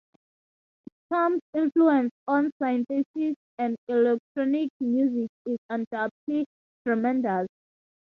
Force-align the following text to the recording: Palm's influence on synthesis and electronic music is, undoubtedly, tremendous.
Palm's 1.11 1.41
influence 1.53 2.09
on 2.27 2.49
synthesis 2.59 3.35
and 3.59 3.77
electronic 3.87 4.71
music 4.79 5.29
is, 5.45 5.59
undoubtedly, 5.69 6.47
tremendous. 6.87 7.45